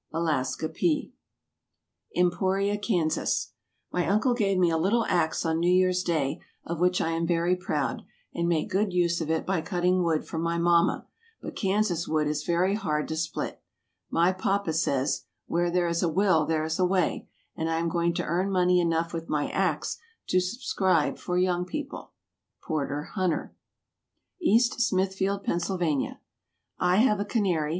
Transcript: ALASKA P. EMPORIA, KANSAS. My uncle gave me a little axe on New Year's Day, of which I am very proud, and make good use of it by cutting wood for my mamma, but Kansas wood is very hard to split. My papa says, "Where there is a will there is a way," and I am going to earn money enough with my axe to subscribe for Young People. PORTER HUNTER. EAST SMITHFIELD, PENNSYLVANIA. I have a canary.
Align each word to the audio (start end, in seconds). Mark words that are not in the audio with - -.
ALASKA 0.11 0.69
P. 0.69 1.13
EMPORIA, 2.15 2.75
KANSAS. 2.79 3.51
My 3.91 4.07
uncle 4.07 4.33
gave 4.33 4.57
me 4.57 4.71
a 4.71 4.77
little 4.79 5.05
axe 5.05 5.45
on 5.45 5.59
New 5.59 5.71
Year's 5.71 6.01
Day, 6.01 6.39
of 6.65 6.79
which 6.79 6.99
I 6.99 7.11
am 7.11 7.27
very 7.27 7.55
proud, 7.55 8.01
and 8.33 8.47
make 8.49 8.71
good 8.71 8.93
use 8.93 9.21
of 9.21 9.29
it 9.29 9.45
by 9.45 9.61
cutting 9.61 10.01
wood 10.01 10.25
for 10.27 10.39
my 10.39 10.57
mamma, 10.57 11.05
but 11.39 11.55
Kansas 11.55 12.07
wood 12.07 12.25
is 12.25 12.43
very 12.43 12.73
hard 12.73 13.07
to 13.09 13.15
split. 13.15 13.61
My 14.09 14.33
papa 14.33 14.73
says, 14.73 15.25
"Where 15.45 15.69
there 15.69 15.87
is 15.87 16.01
a 16.01 16.09
will 16.09 16.47
there 16.47 16.63
is 16.63 16.79
a 16.79 16.85
way," 16.87 17.27
and 17.55 17.69
I 17.69 17.77
am 17.77 17.87
going 17.87 18.15
to 18.15 18.23
earn 18.25 18.49
money 18.49 18.79
enough 18.79 19.13
with 19.13 19.29
my 19.29 19.51
axe 19.51 19.99
to 20.29 20.39
subscribe 20.39 21.19
for 21.19 21.37
Young 21.37 21.63
People. 21.63 22.13
PORTER 22.63 23.09
HUNTER. 23.13 23.53
EAST 24.41 24.81
SMITHFIELD, 24.81 25.43
PENNSYLVANIA. 25.43 26.19
I 26.79 26.95
have 26.95 27.19
a 27.19 27.23
canary. 27.23 27.69